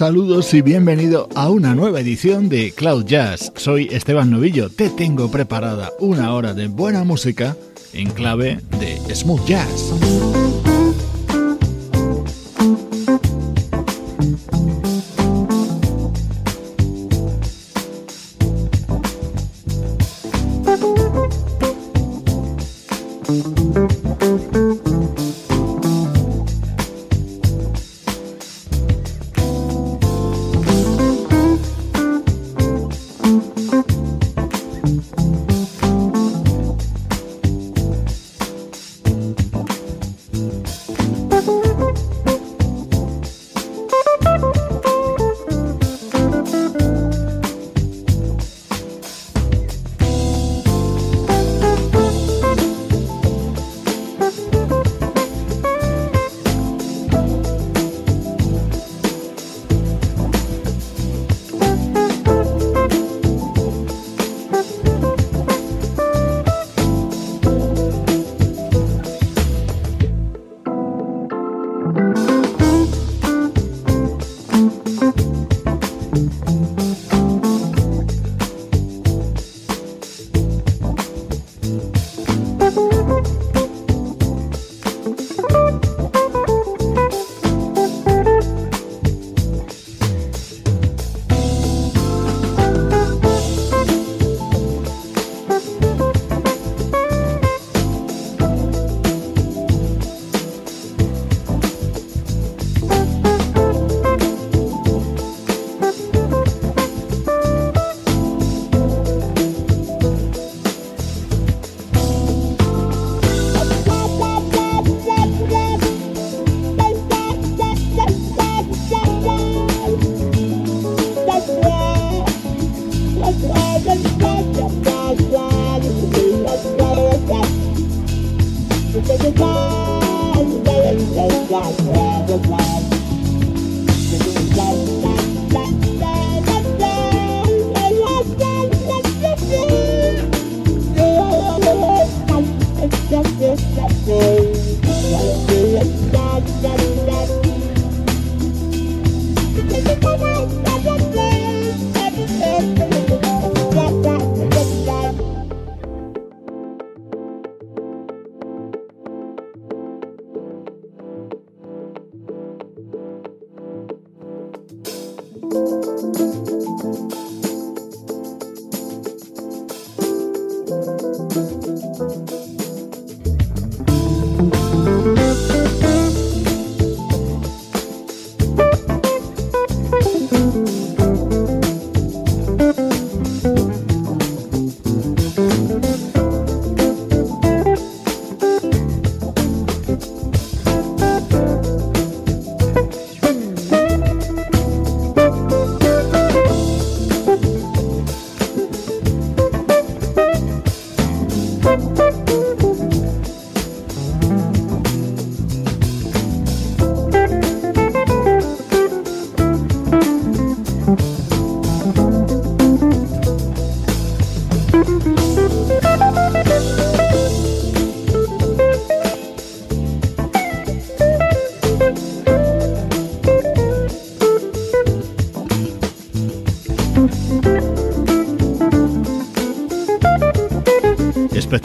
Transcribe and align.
Saludos 0.00 0.54
y 0.54 0.62
bienvenido 0.62 1.28
a 1.34 1.50
una 1.50 1.74
nueva 1.74 2.00
edición 2.00 2.48
de 2.48 2.72
Cloud 2.72 3.04
Jazz. 3.04 3.52
Soy 3.56 3.86
Esteban 3.92 4.30
Novillo. 4.30 4.70
Te 4.70 4.88
tengo 4.88 5.30
preparada 5.30 5.92
una 5.98 6.32
hora 6.32 6.54
de 6.54 6.68
buena 6.68 7.04
música 7.04 7.54
en 7.92 8.08
clave 8.08 8.60
de 8.78 9.14
smooth 9.14 9.44
jazz. 9.44 9.92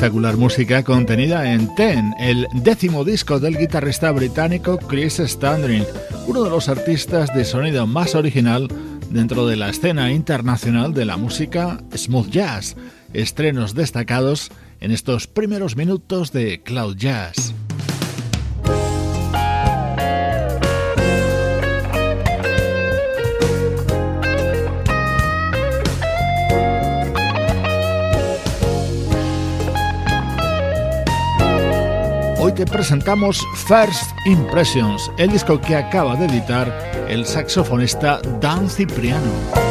Espectacular 0.06 0.38
música 0.38 0.84
contenida 0.84 1.52
en 1.52 1.74
Ten, 1.74 2.13
el 2.19 2.46
décimo 2.54 3.04
disco 3.04 3.40
del 3.40 3.57
guitarrista 3.57 4.12
británico 4.12 4.78
Chris 4.78 5.16
Standring, 5.18 5.84
uno 6.28 6.44
de 6.44 6.52
los 6.52 6.69
artistas 6.69 7.34
de 7.34 7.44
sonido 7.44 7.88
más 7.88 8.13
original 8.13 8.68
dentro 9.10 9.48
de 9.48 9.56
la 9.56 9.69
escena 9.69 10.12
internacional 10.12 10.94
de 10.94 11.06
la 11.06 11.18
música 11.18 11.81
smooth 11.96 12.30
jazz. 12.30 12.75
Estrenos 13.13 13.74
destacados 13.74 14.52
en 14.80 14.92
estos 14.92 15.25
primeros 15.25 15.75
minutos 15.75 16.31
de 16.31 16.62
Cloud 16.62 16.98
Jazz. 16.98 17.45
Te 32.56 32.66
presentamos 32.66 33.46
First 33.68 34.12
Impressions, 34.25 35.12
el 35.18 35.30
disco 35.30 35.60
que 35.60 35.75
acaba 35.75 36.16
de 36.16 36.25
editar 36.25 37.06
el 37.10 37.25
saxofonista 37.25 38.22
Dan 38.40 38.69
Cipriano. 38.69 39.65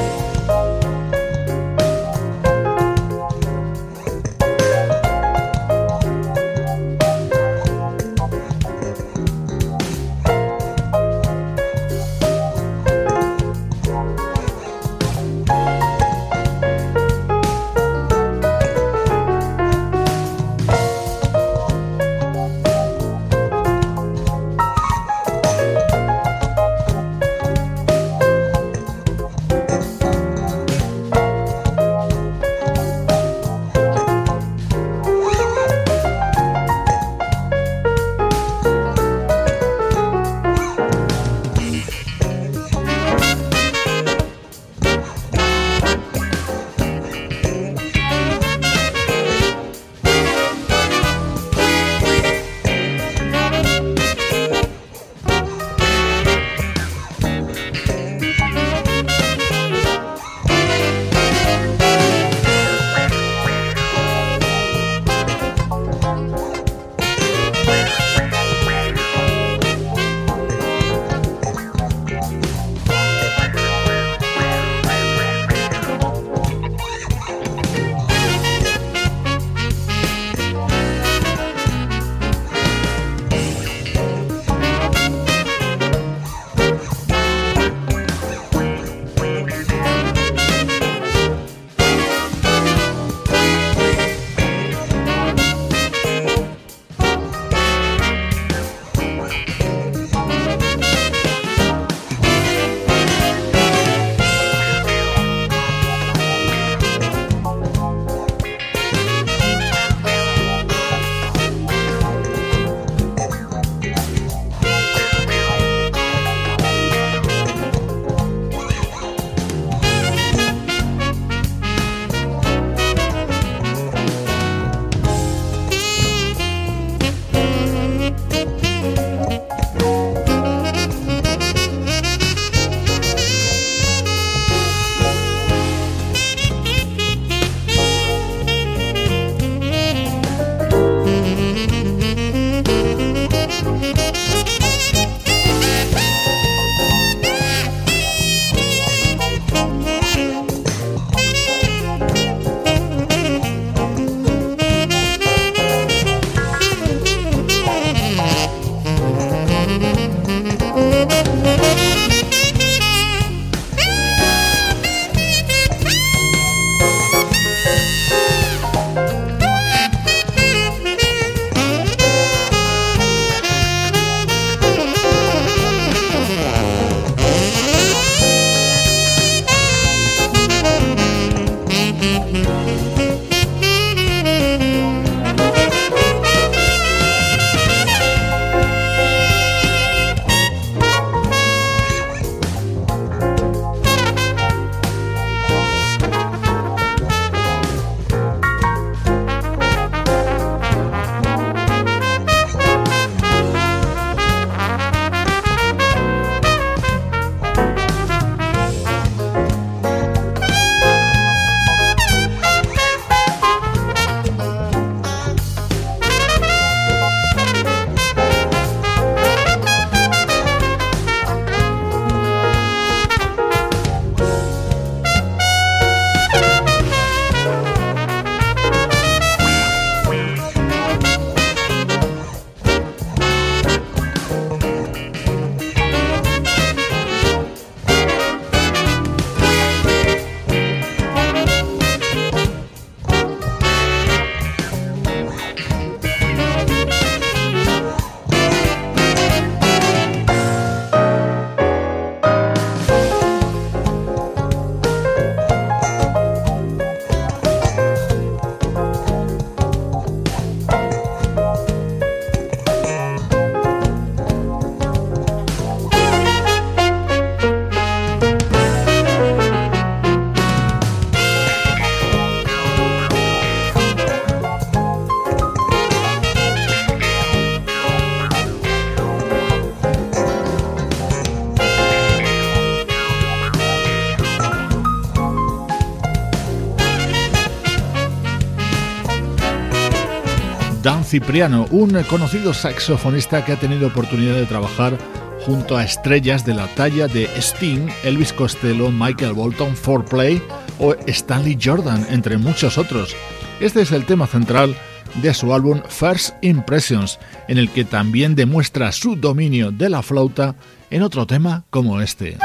Cipriano, 291.14 291.68
un 291.70 292.02
conocido 292.10 292.52
saxofonista 292.52 293.44
que 293.44 293.52
ha 293.52 293.56
tenido 293.56 293.86
oportunidad 293.86 294.34
de 294.34 294.46
trabajar 294.46 294.98
junto 295.46 295.76
a 295.76 295.84
estrellas 295.84 296.44
de 296.44 296.54
la 296.54 296.66
talla 296.74 297.06
de 297.06 297.26
Sting, 297.40 297.88
Elvis 298.02 298.32
Costello, 298.32 298.90
Michael 298.90 299.34
Bolton, 299.34 299.76
Play 300.10 300.42
o 300.80 300.96
Stanley 301.06 301.56
Jordan, 301.62 302.04
entre 302.10 302.36
muchos 302.36 302.78
otros. 302.78 303.14
Este 303.60 303.82
es 303.82 303.92
el 303.92 304.06
tema 304.06 304.26
central 304.26 304.74
de 305.22 305.32
su 305.34 305.54
álbum 305.54 305.82
First 305.88 306.34
Impressions, 306.42 307.20
en 307.46 307.58
el 307.58 307.70
que 307.70 307.84
también 307.84 308.34
demuestra 308.34 308.90
su 308.90 309.14
dominio 309.14 309.70
de 309.70 309.90
la 309.90 310.02
flauta 310.02 310.56
en 310.90 311.02
otro 311.02 311.28
tema 311.28 311.64
como 311.70 312.00
este. 312.00 312.38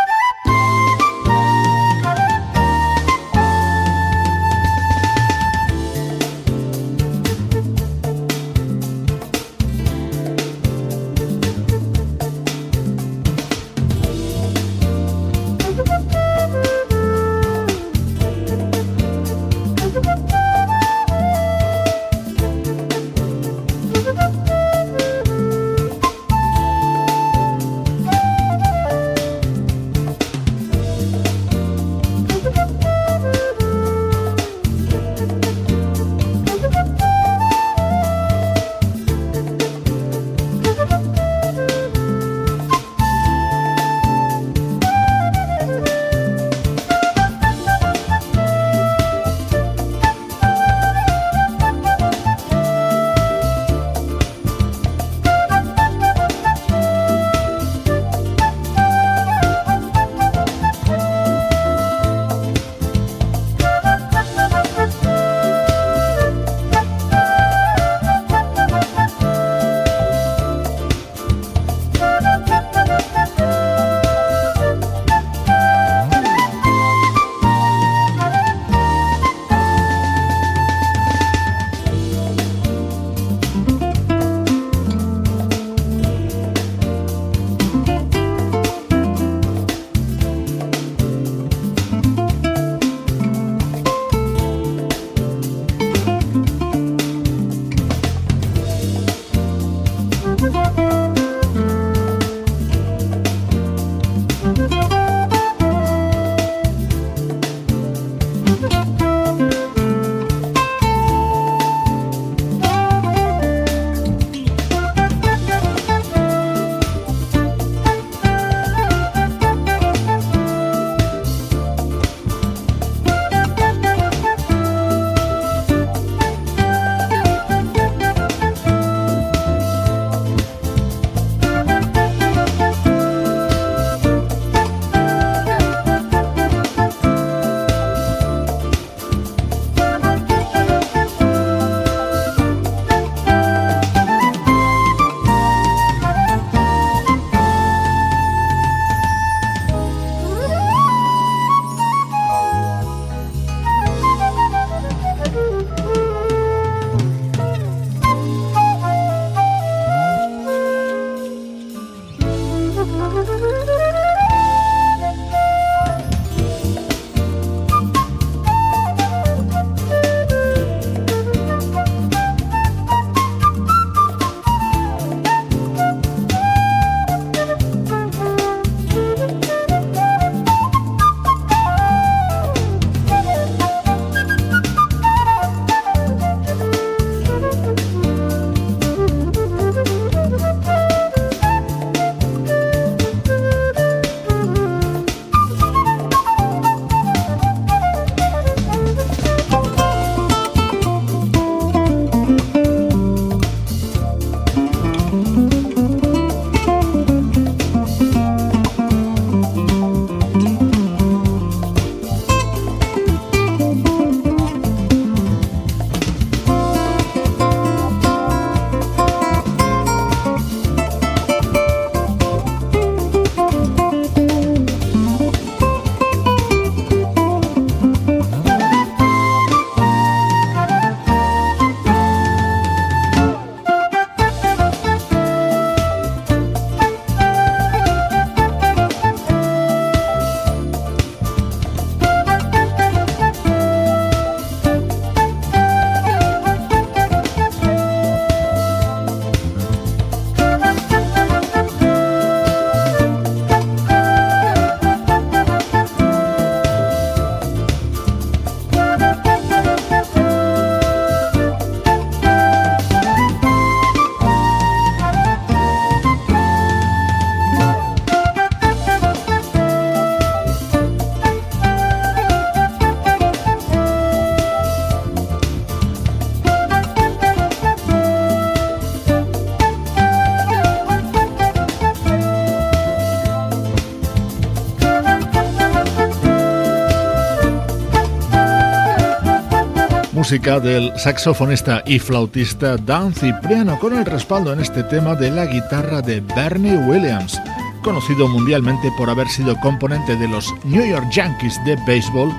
Música 290.30 290.60
del 290.60 290.92
saxofonista 290.96 291.82
y 291.88 291.98
flautista 291.98 292.78
Dan 292.78 293.16
Cipriano 293.16 293.80
con 293.80 293.98
el 293.98 294.06
respaldo 294.06 294.54
en 294.54 294.60
este 294.60 294.84
tema 294.84 295.16
de 295.16 295.32
la 295.32 295.48
guitarra 295.48 296.04
de 296.04 296.22
Bernie 296.22 296.78
Williams, 296.78 297.42
conocido 297.82 298.28
mundialmente 298.28 298.92
por 298.96 299.10
haber 299.10 299.28
sido 299.28 299.60
componente 299.60 300.16
de 300.18 300.28
los 300.28 300.54
New 300.66 300.86
York 300.86 301.10
Yankees 301.10 301.60
de 301.66 301.76
béisbol 301.88 302.32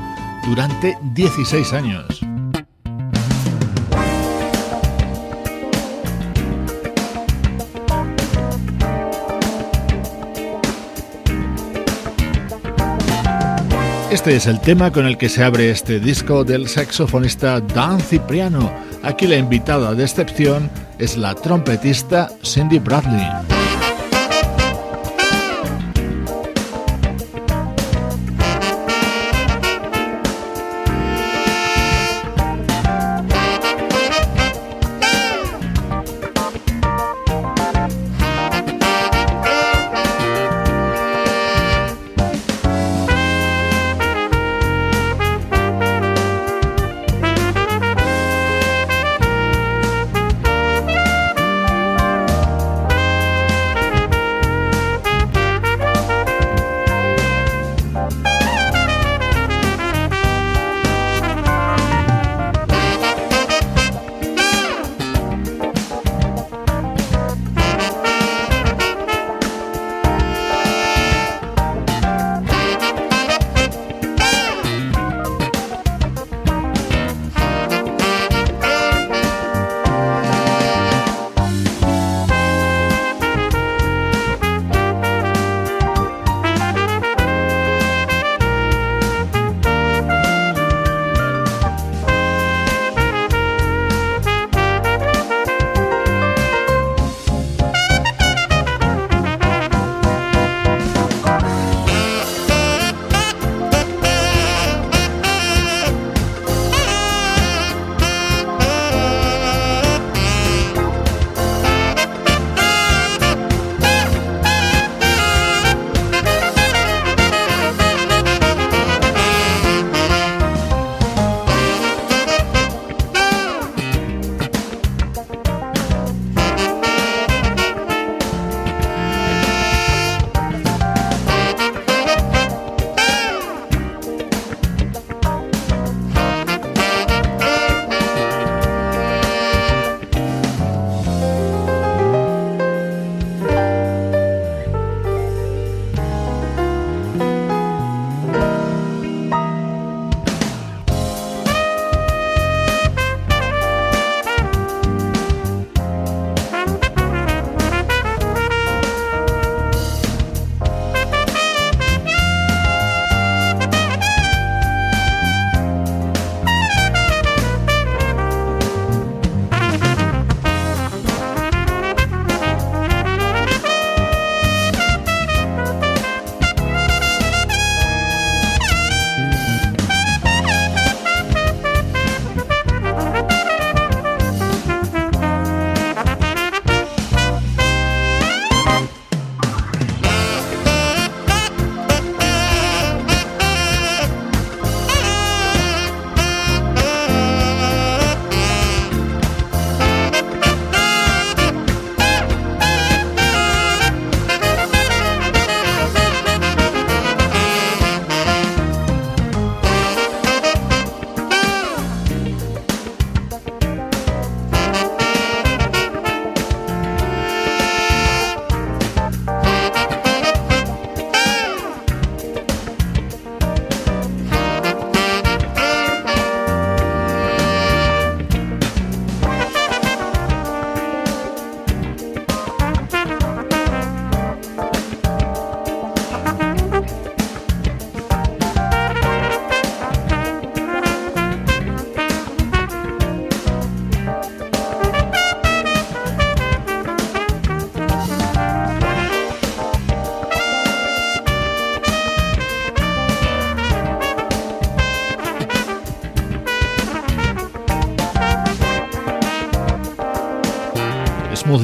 durante 0.46 0.96
16 1.14 1.72
años. 1.72 2.29
Este 14.20 14.36
es 14.36 14.46
el 14.46 14.60
tema 14.60 14.92
con 14.92 15.06
el 15.06 15.16
que 15.16 15.30
se 15.30 15.42
abre 15.42 15.70
este 15.70 15.98
disco 15.98 16.44
del 16.44 16.68
saxofonista 16.68 17.58
Dan 17.58 17.98
Cipriano. 18.02 18.70
Aquí 19.02 19.26
la 19.26 19.36
invitada 19.36 19.94
de 19.94 20.04
excepción 20.04 20.68
es 20.98 21.16
la 21.16 21.34
trompetista 21.34 22.28
Cindy 22.44 22.80
Bradley. 22.80 23.59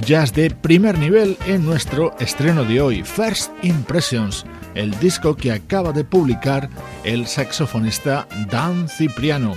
Jazz 0.07 0.33
de 0.33 0.51
primer 0.51 0.97
nivel 0.99 1.37
en 1.47 1.66
nuestro 1.66 2.16
estreno 2.21 2.62
de 2.64 2.81
hoy, 2.81 3.03
First 3.03 3.51
Impressions, 3.62 4.47
el 4.77 4.97
disco 5.01 5.35
que 5.35 5.51
acaba 5.51 5.90
de 5.90 6.05
publicar 6.05 6.71
el 7.03 7.27
saxofonista 7.27 8.29
Dan 8.49 8.88
Cipriano. 8.88 9.55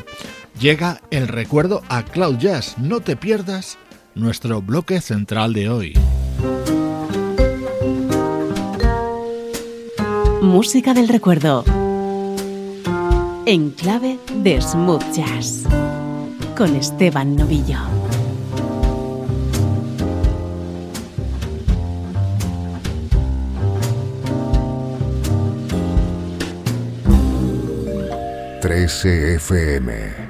Llega 0.60 1.02
el 1.12 1.28
recuerdo 1.28 1.84
a 1.88 2.04
Cloud 2.04 2.40
Jazz, 2.40 2.80
no 2.80 3.00
te 3.00 3.16
pierdas 3.16 3.78
nuestro 4.16 4.62
bloque 4.64 5.02
central 5.02 5.54
de 5.54 5.70
hoy. 5.70 5.94
Música 10.42 10.96
del 10.96 11.10
recuerdo 11.10 11.64
en 13.46 13.70
clave 13.70 14.18
de 14.38 14.60
smooth 14.60 15.04
jazz 15.14 15.64
con 16.58 16.76
Esteban 16.76 17.36
Novillo. 17.36 17.89
Trece 28.90 30.29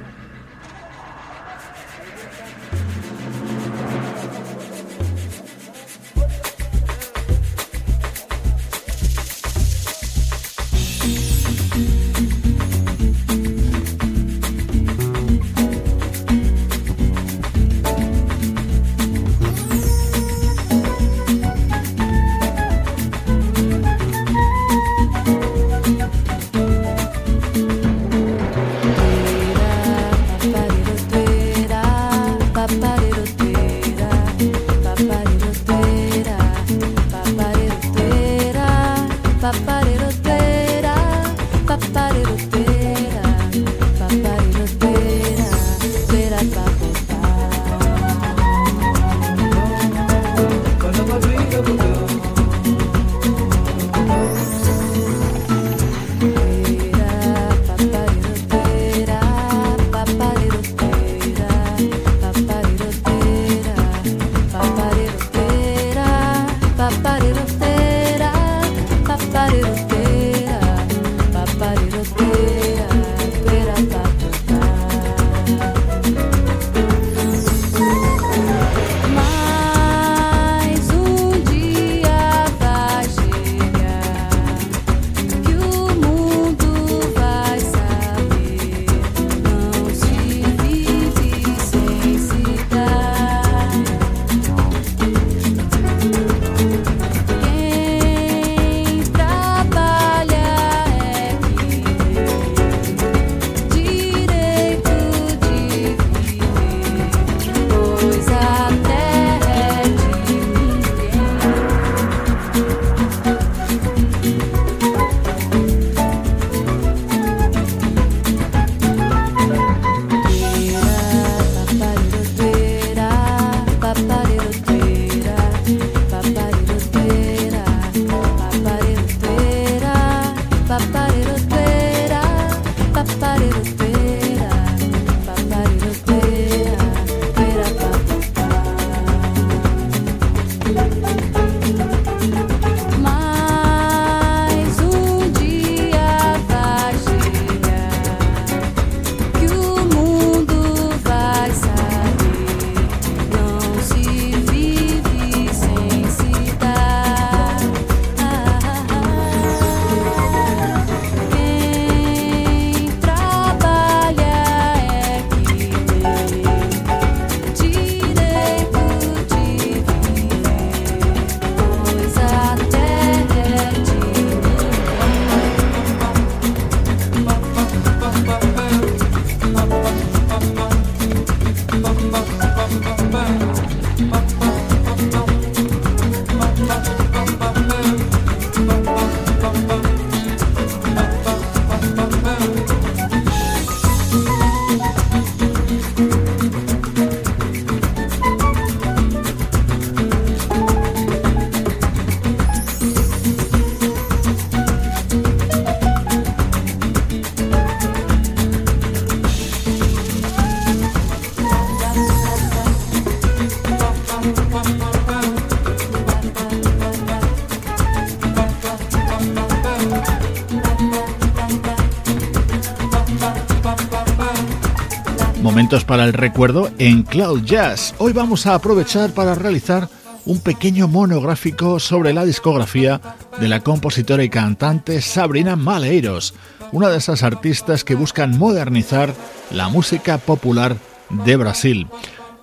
FM 225.70 225.86
para 225.86 226.04
el 226.04 226.12
recuerdo 226.12 226.68
en 226.78 227.04
Cloud 227.04 227.44
Jazz. 227.44 227.94
Hoy 227.98 228.12
vamos 228.12 228.44
a 228.46 228.54
aprovechar 228.54 229.12
para 229.12 229.36
realizar 229.36 229.88
un 230.26 230.40
pequeño 230.40 230.88
monográfico 230.88 231.78
sobre 231.78 232.12
la 232.12 232.24
discografía 232.24 233.00
de 233.38 233.46
la 233.46 233.60
compositora 233.60 234.24
y 234.24 234.28
cantante 234.28 235.00
Sabrina 235.00 235.54
Maleiros, 235.54 236.34
una 236.72 236.88
de 236.88 236.98
esas 236.98 237.22
artistas 237.22 237.84
que 237.84 237.94
buscan 237.94 238.36
modernizar 238.36 239.14
la 239.52 239.68
música 239.68 240.18
popular 240.18 240.76
de 241.08 241.36
Brasil. 241.36 241.86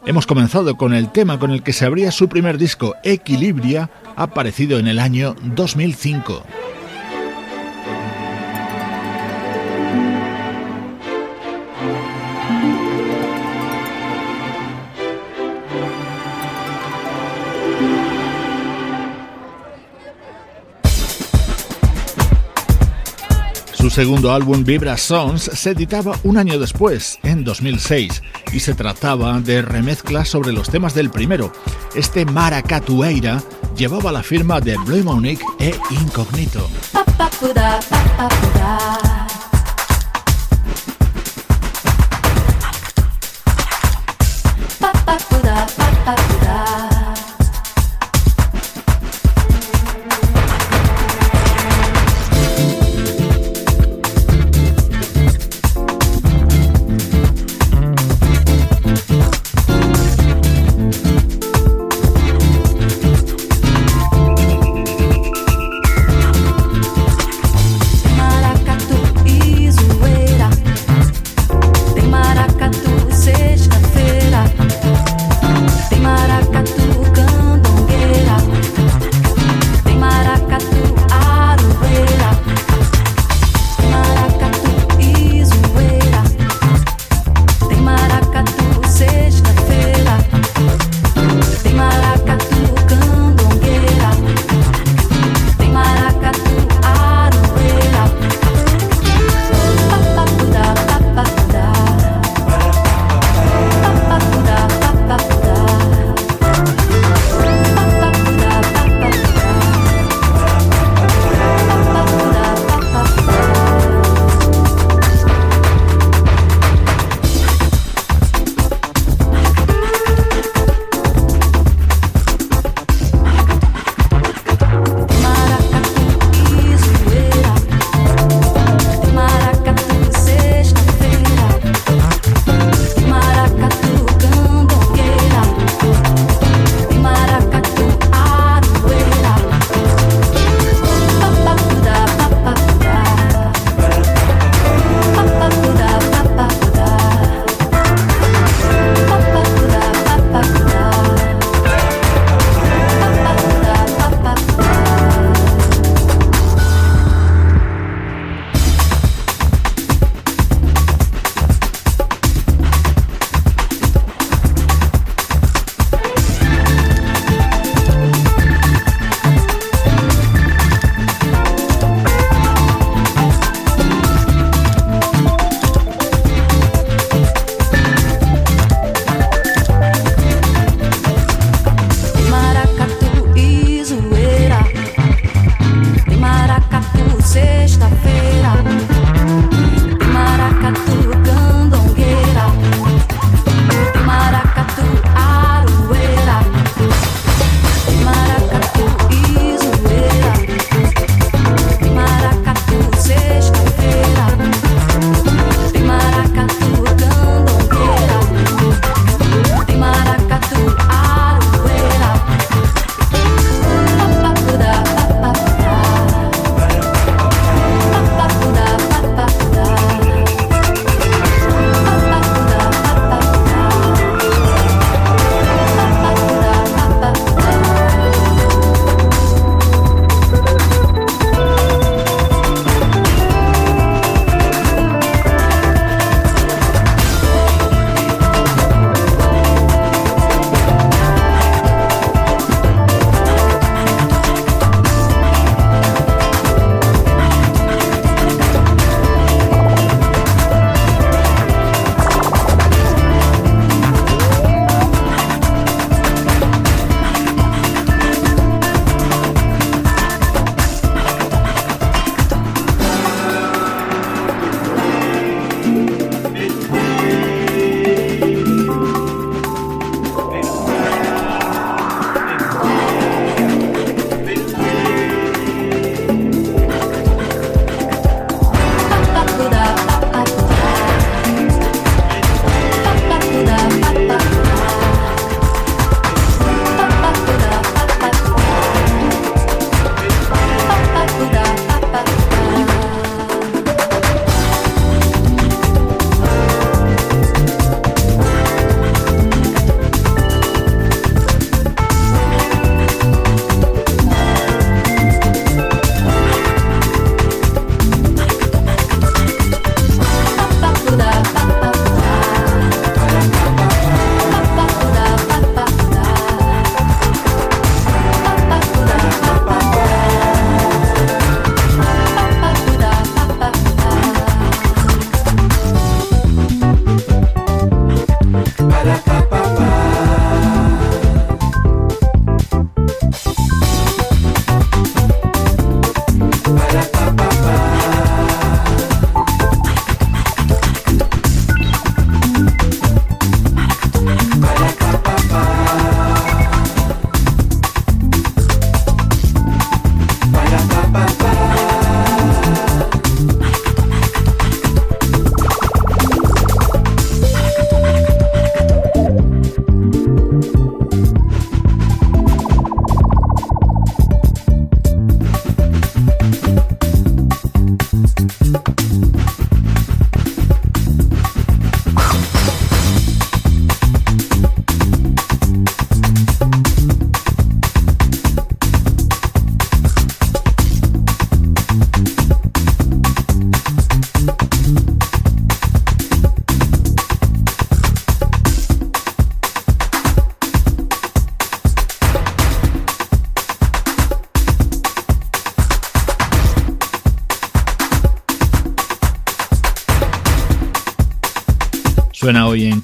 Hemos 0.05 0.25
comenzado 0.25 0.77
con 0.77 0.93
el 0.93 1.11
tema 1.11 1.37
con 1.37 1.51
el 1.51 1.63
que 1.63 1.73
se 1.73 1.85
abría 1.85 2.11
su 2.11 2.29
primer 2.29 2.57
disco, 2.57 2.95
Equilibria, 3.03 3.89
aparecido 4.15 4.79
en 4.79 4.87
el 4.87 4.99
año 4.99 5.35
2005. 5.43 6.43
Segundo 23.91 24.31
álbum 24.31 24.63
Vibra 24.63 24.97
Sons 24.97 25.43
se 25.53 25.71
editaba 25.71 26.17
un 26.23 26.37
año 26.37 26.59
después, 26.59 27.19
en 27.23 27.43
2006, 27.43 28.21
y 28.51 28.59
se 28.59 28.73
trataba 28.73 29.39
de 29.39 29.61
remezclas 29.61 30.29
sobre 30.29 30.51
los 30.51 30.69
temas 30.69 30.93
del 30.93 31.09
primero. 31.09 31.51
Este 31.95 32.25
Maracatueira 32.25 33.41
llevaba 33.75 34.11
la 34.11 34.23
firma 34.23 34.59
de 34.59 34.77
Blue 34.77 35.03
Monique 35.03 35.43
e 35.59 35.75
Incognito. 35.91 36.69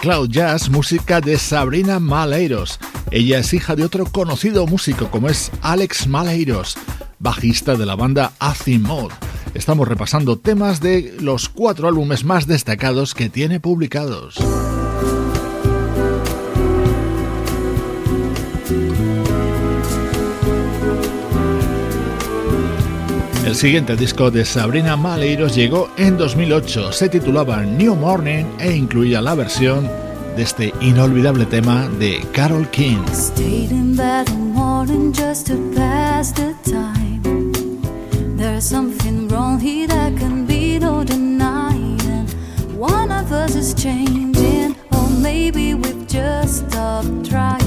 Cloud 0.03 0.31
Jazz 0.31 0.69
música 0.69 1.21
de 1.21 1.37
Sabrina 1.37 1.97
Maleiros. 1.97 2.77
Ella 3.09 3.39
es 3.39 3.53
hija 3.53 3.73
de 3.77 3.85
otro 3.85 4.03
conocido 4.03 4.67
músico 4.67 5.09
como 5.09 5.29
es 5.29 5.49
Alex 5.61 6.07
Maleiros, 6.07 6.75
bajista 7.19 7.75
de 7.77 7.85
la 7.85 7.95
banda 7.95 8.33
Azimod. 8.37 9.13
Estamos 9.53 9.87
repasando 9.87 10.37
temas 10.37 10.81
de 10.81 11.15
los 11.21 11.47
cuatro 11.47 11.87
álbumes 11.87 12.25
más 12.25 12.47
destacados 12.47 13.13
que 13.13 13.29
tiene 13.29 13.61
publicados. 13.61 14.35
El 23.53 23.59
siguiente 23.59 23.95
disco 23.95 24.31
de 24.31 24.45
Sabrina 24.45 24.97
Maleiros 24.97 25.53
llegó 25.55 25.87
en 25.95 26.17
2008, 26.17 26.91
se 26.91 27.07
titulaba 27.07 27.61
New 27.61 27.95
Morning 27.95 28.45
e 28.57 28.75
incluía 28.75 29.21
la 29.21 29.35
versión 29.35 29.87
de 30.35 30.41
este 30.41 30.73
inolvidable 30.81 31.45
tema 31.45 31.87
de 31.99 32.25
Carol 32.33 32.67
King. 32.71 32.97
One 42.79 43.11
of 43.11 43.31
us 43.31 43.55
is 43.55 43.75
changing, 43.75 44.75
or 44.91 45.09
maybe 45.21 45.75
we've 45.75 46.07
just 46.07 46.71
stopped 46.71 47.29
trying. 47.29 47.62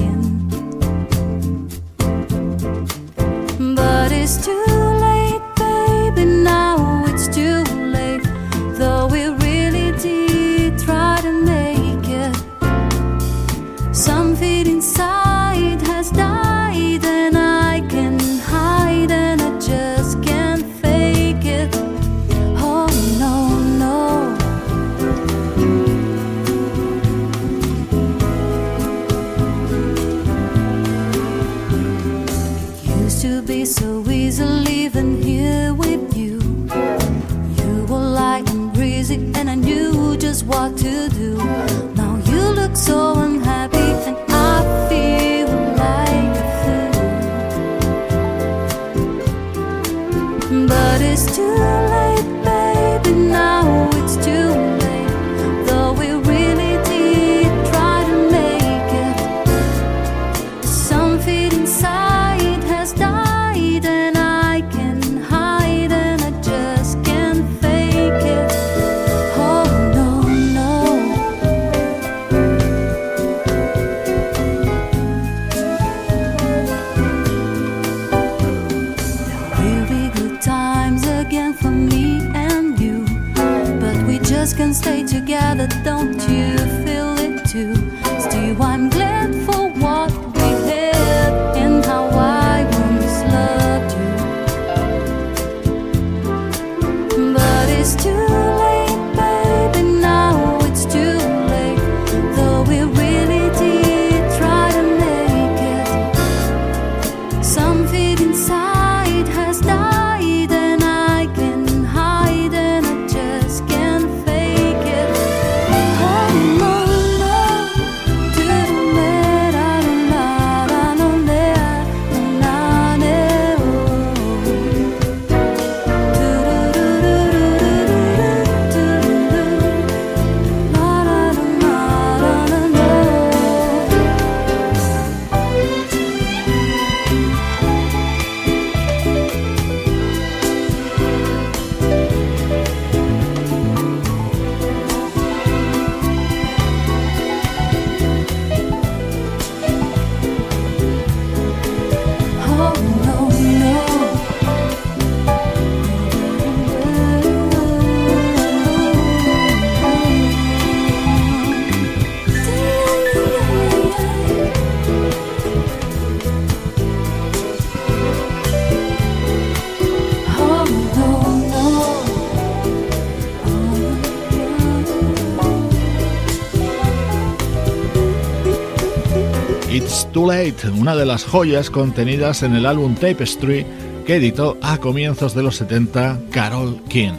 Una 180.64 180.96
de 180.96 181.06
las 181.06 181.24
joyas 181.24 181.70
contenidas 181.70 182.42
en 182.42 182.54
el 182.54 182.66
álbum 182.66 182.94
Tapestry 182.94 183.66
que 184.06 184.16
editó 184.16 184.58
a 184.62 184.78
comienzos 184.78 185.34
de 185.34 185.42
los 185.42 185.56
70 185.56 186.18
Carol 186.30 186.82
King. 186.88 187.12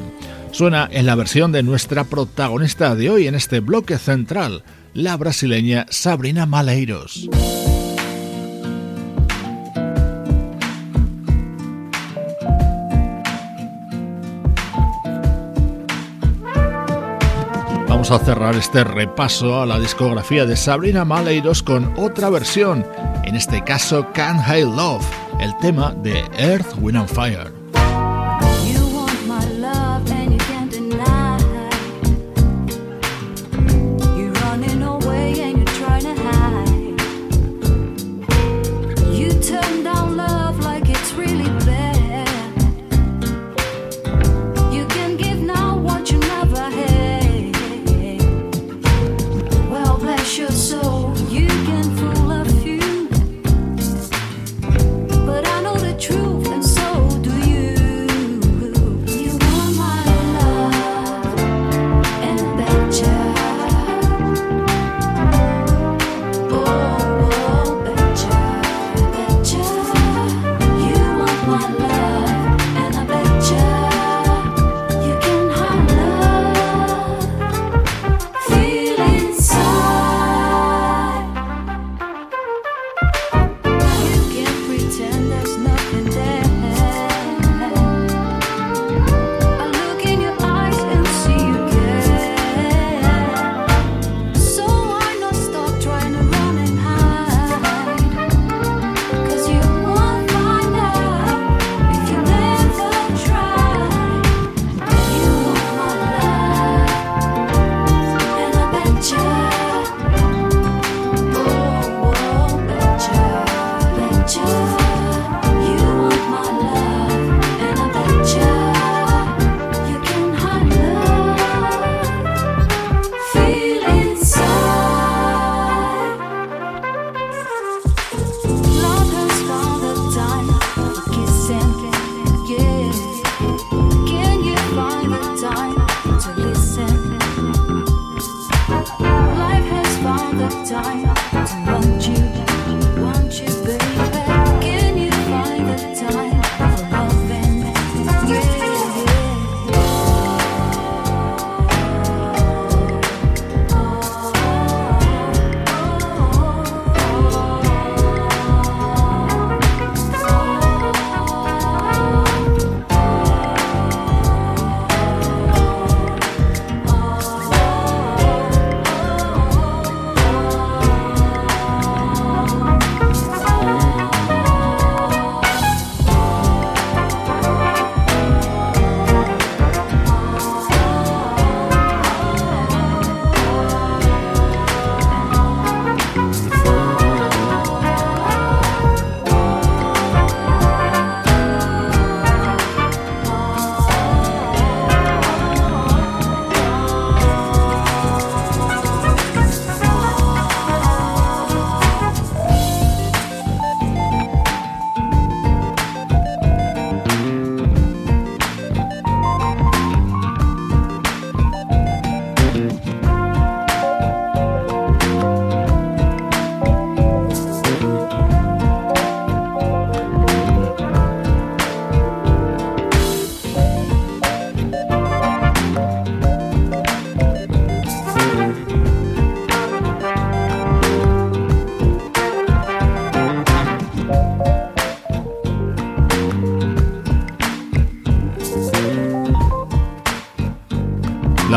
Suena 0.52 0.90
en 0.92 1.06
la 1.06 1.16
versión 1.16 1.52
de 1.52 1.64
nuestra 1.64 2.04
protagonista 2.04 2.96
de 2.96 3.10
hoy 3.10 3.28
en 3.28 3.36
este 3.36 3.60
bloque 3.60 3.98
central, 4.00 4.64
la 4.94 5.16
brasileña 5.18 5.86
Sabrina 5.90 6.46
Maleiros. 6.46 7.30
Vamos 17.88 18.12
a 18.12 18.20
cerrar 18.20 18.56
este 18.56 18.84
repaso 18.84 19.62
a 19.62 19.66
la 19.66 19.80
discografía 19.80 20.46
de 20.46 20.56
Sabrina 20.56 21.04
Maleiros 21.04 21.64
con 21.64 21.94
otra 21.98 22.30
versión, 22.30 22.86
en 23.28 23.36
este 23.36 23.62
caso 23.62 24.08
Can't 24.14 24.40
Hate 24.40 24.62
Love, 24.62 25.06
el 25.42 25.56
tema 25.58 25.94
de 26.02 26.24
Earth, 26.38 26.76
Wind 26.80 26.98
and 26.98 27.10
Fire. 27.10 27.57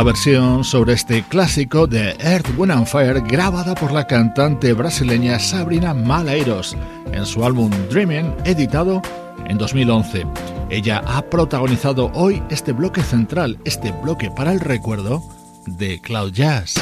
La 0.01 0.05
versión 0.05 0.65
sobre 0.65 0.95
este 0.95 1.23
clásico 1.25 1.87
de 1.87 2.17
Earth, 2.21 2.49
Wind 2.57 2.73
and 2.73 2.87
Fire 2.87 3.21
grabada 3.21 3.75
por 3.75 3.93
la 3.93 4.07
cantante 4.07 4.73
brasileña 4.73 5.39
Sabrina 5.39 5.93
Malairos 5.93 6.75
en 7.13 7.27
su 7.27 7.45
álbum 7.45 7.71
Dreaming 7.91 8.35
editado 8.47 9.03
en 9.47 9.59
2011. 9.59 10.27
Ella 10.71 11.03
ha 11.07 11.21
protagonizado 11.21 12.11
hoy 12.15 12.43
este 12.49 12.73
bloque 12.73 13.03
central, 13.03 13.59
este 13.67 13.93
bloque 13.93 14.31
para 14.31 14.55
el 14.55 14.61
recuerdo 14.61 15.23
de 15.67 16.01
Cloud 16.01 16.33
Jazz. 16.33 16.77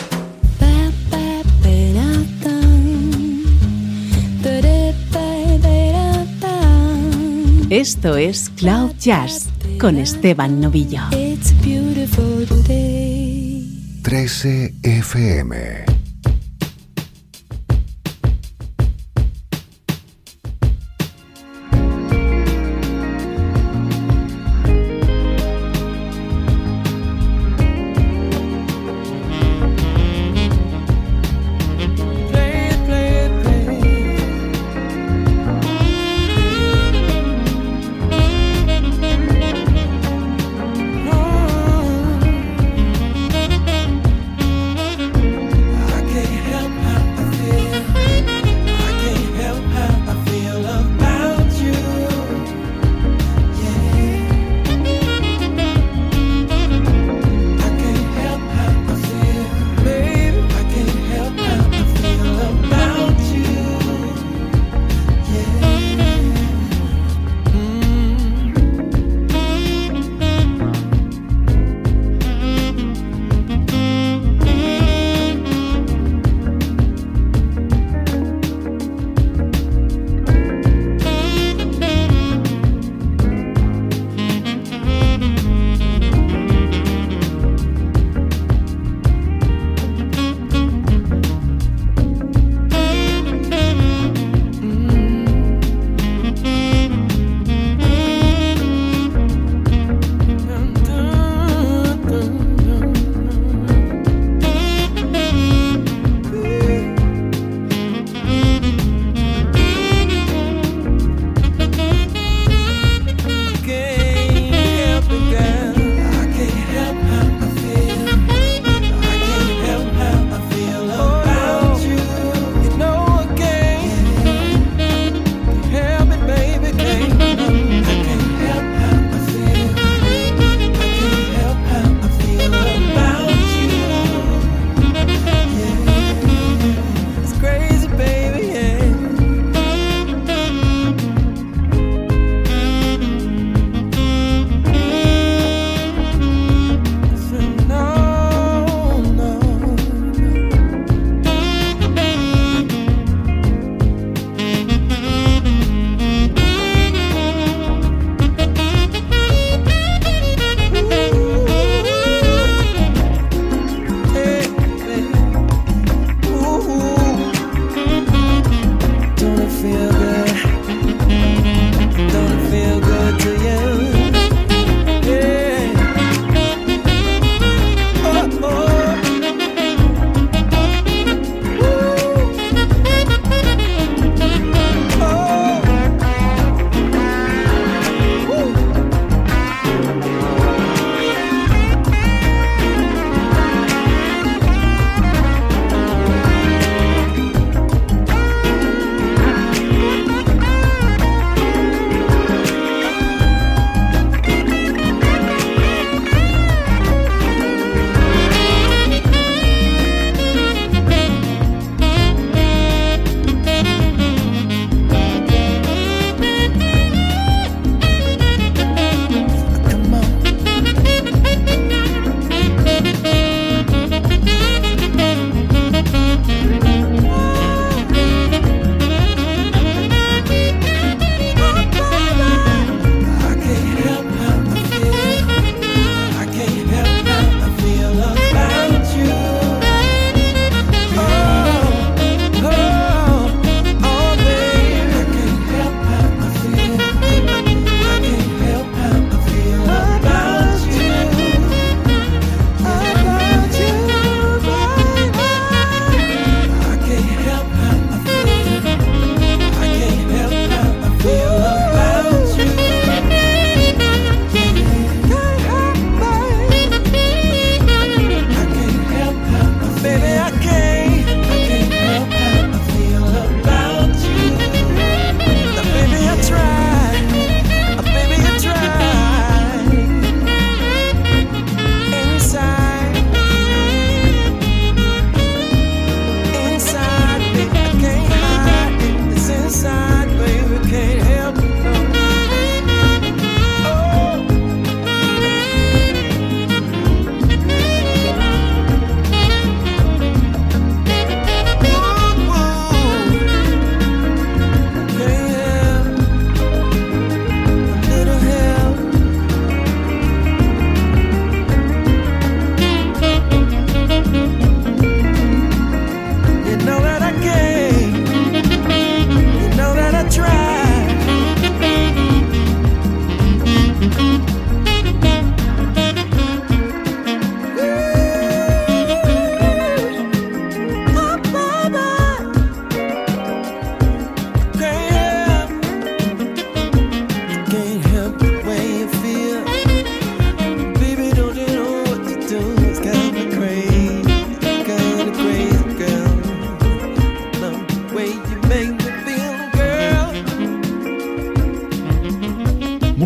Esto 7.69 8.17
es 8.17 8.49
Cloud 8.51 8.93
Jazz 9.01 9.49
con 9.81 9.99
Esteban 9.99 10.61
Novillo. 10.61 11.01
13 14.09 14.81
FM. 14.83 15.88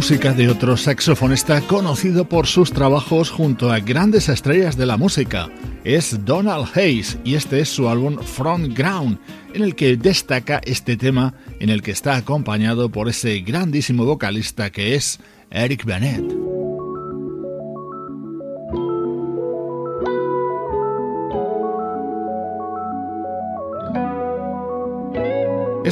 Música 0.02 0.32
de 0.32 0.48
otro 0.48 0.76
saxofonista 0.76 1.60
conocido 1.60 2.28
por 2.28 2.48
sus 2.48 2.72
trabajos 2.72 3.30
junto 3.30 3.70
a 3.70 3.78
grandes 3.78 4.28
estrellas 4.28 4.76
de 4.76 4.84
la 4.84 4.96
música. 4.96 5.48
Es 5.84 6.24
Donald 6.24 6.66
Hayes 6.74 7.18
y 7.22 7.36
este 7.36 7.60
es 7.60 7.68
su 7.68 7.88
álbum 7.88 8.18
Front 8.18 8.76
Ground, 8.76 9.20
en 9.54 9.62
el 9.62 9.76
que 9.76 9.96
destaca 9.96 10.60
este 10.64 10.96
tema 10.96 11.34
en 11.60 11.70
el 11.70 11.82
que 11.82 11.92
está 11.92 12.16
acompañado 12.16 12.88
por 12.90 13.08
ese 13.08 13.42
grandísimo 13.42 14.04
vocalista 14.04 14.70
que 14.70 14.96
es 14.96 15.20
Eric 15.52 15.84
Bennett. 15.84 16.41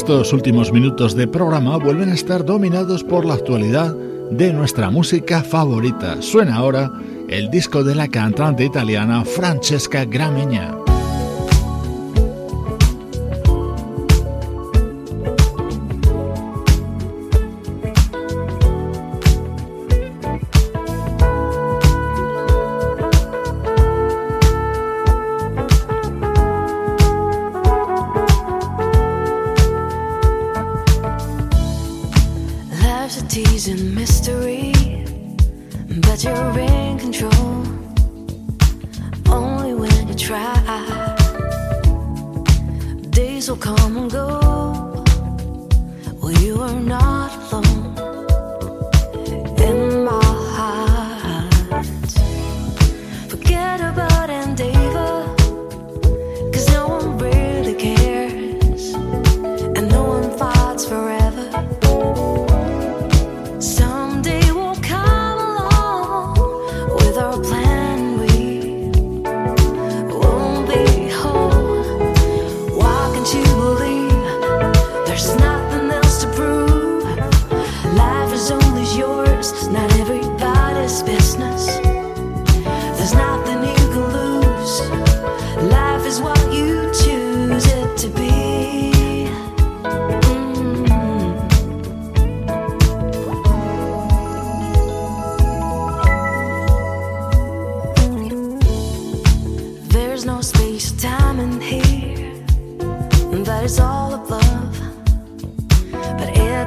Estos 0.01 0.32
últimos 0.32 0.72
minutos 0.72 1.14
de 1.14 1.28
programa 1.28 1.76
vuelven 1.76 2.09
a 2.09 2.14
estar 2.14 2.42
dominados 2.42 3.05
por 3.05 3.26
la 3.26 3.34
actualidad 3.34 3.94
de 4.30 4.51
nuestra 4.51 4.88
música 4.88 5.42
favorita. 5.42 6.22
Suena 6.22 6.57
ahora 6.57 6.90
el 7.28 7.51
disco 7.51 7.84
de 7.84 7.94
la 7.94 8.09
cantante 8.09 8.64
italiana 8.64 9.26
Francesca 9.26 10.07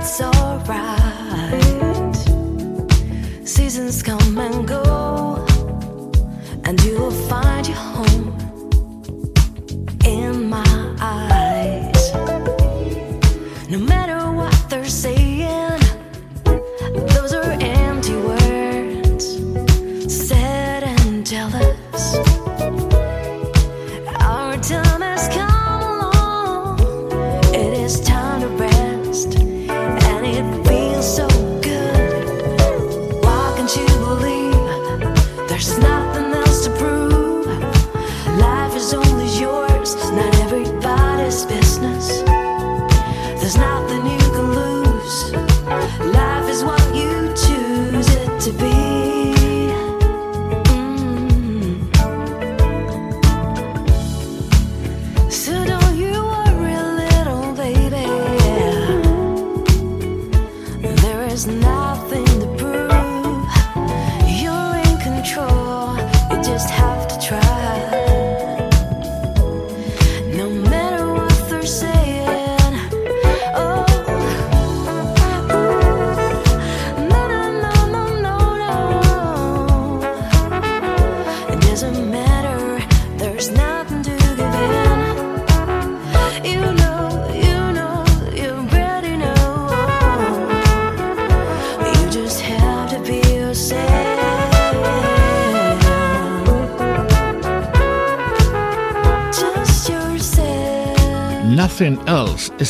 that's 0.04 0.20
alright. 0.22 0.93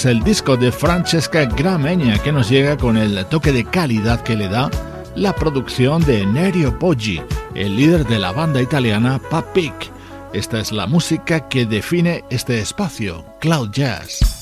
El 0.05 0.23
disco 0.23 0.57
de 0.57 0.71
Francesca 0.71 1.45
Gramegna 1.45 2.17
que 2.19 2.31
nos 2.31 2.49
llega 2.49 2.77
con 2.77 2.97
el 2.97 3.25
toque 3.27 3.51
de 3.51 3.63
calidad 3.63 4.21
que 4.21 4.35
le 4.35 4.47
da 4.47 4.69
la 5.15 5.33
producción 5.33 6.03
de 6.03 6.25
Nerio 6.25 6.77
Poggi, 6.79 7.21
el 7.53 7.75
líder 7.75 8.05
de 8.05 8.19
la 8.19 8.31
banda 8.31 8.61
italiana 8.61 9.19
Papik. 9.29 9.73
Esta 10.33 10.59
es 10.59 10.71
la 10.71 10.87
música 10.87 11.47
que 11.47 11.65
define 11.65 12.23
este 12.29 12.59
espacio, 12.59 13.23
Cloud 13.39 13.69
Jazz. 13.71 14.32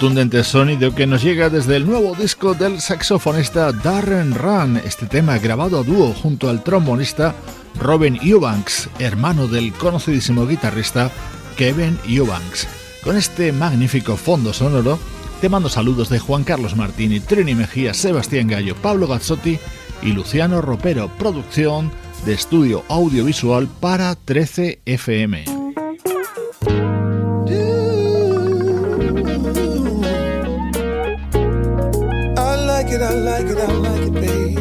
contundente 0.00 0.42
sonido 0.44 0.94
que 0.94 1.06
nos 1.06 1.22
llega 1.22 1.50
desde 1.50 1.76
el 1.76 1.84
nuevo 1.84 2.14
disco 2.14 2.54
del 2.54 2.80
saxofonista 2.80 3.70
Darren 3.70 4.34
Run, 4.34 4.78
este 4.78 5.04
tema 5.04 5.36
grabado 5.36 5.78
a 5.78 5.82
dúo 5.82 6.14
junto 6.14 6.48
al 6.48 6.64
trombonista 6.64 7.34
Robin 7.78 8.18
Eubanks, 8.22 8.88
hermano 8.98 9.46
del 9.46 9.74
conocidísimo 9.74 10.46
guitarrista 10.46 11.10
Kevin 11.54 11.98
Eubanks. 12.08 12.66
Con 13.04 13.18
este 13.18 13.52
magnífico 13.52 14.16
fondo 14.16 14.54
sonoro, 14.54 14.98
te 15.42 15.50
mando 15.50 15.68
saludos 15.68 16.08
de 16.08 16.18
Juan 16.18 16.44
Carlos 16.44 16.76
Martini, 16.76 17.20
Trini 17.20 17.54
Mejía, 17.54 17.92
Sebastián 17.92 18.48
Gallo, 18.48 18.76
Pablo 18.76 19.06
Gazzotti 19.06 19.58
y 20.02 20.12
Luciano 20.12 20.62
Ropero, 20.62 21.10
producción 21.18 21.92
de 22.24 22.32
estudio 22.32 22.84
audiovisual 22.88 23.68
para 23.80 24.14
13 24.14 24.80
FM. 24.86 25.59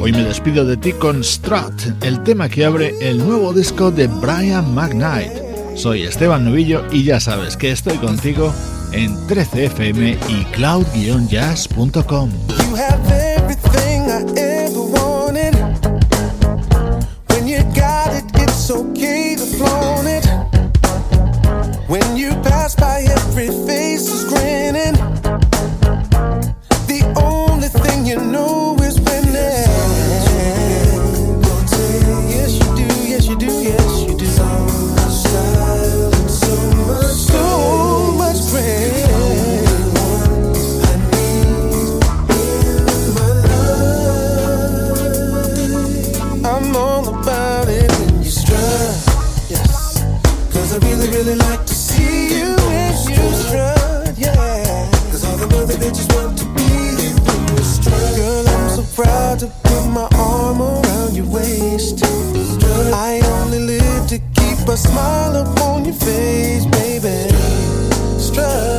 Hoy 0.01 0.13
me 0.13 0.23
despido 0.23 0.63
de 0.63 0.77
ti 0.77 0.93
con 0.93 1.23
Strut, 1.23 2.03
el 2.03 2.23
tema 2.23 2.47
que 2.47 2.63
abre 2.63 2.95
el 3.01 3.17
nuevo 3.17 3.53
disco 3.53 3.91
de 3.91 4.07
Brian 4.07 4.73
McKnight. 4.73 5.33
Soy 5.75 6.03
Esteban 6.03 6.45
Novillo 6.45 6.85
y 6.91 7.03
ya 7.03 7.19
sabes 7.19 7.57
que 7.57 7.71
estoy 7.71 7.97
contigo 7.97 8.53
en 8.93 9.15
13fm 9.27 10.17
y 10.29 10.45
cloud-jazz.com. 10.53 12.31
a 64.71 64.77
smile 64.77 65.35
upon 65.35 65.85
your 65.85 65.95
face, 65.95 66.65
baby. 66.65 67.33
Strut. 68.19 68.78